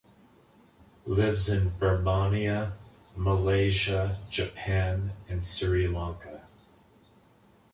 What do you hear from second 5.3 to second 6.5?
Sri Lanka.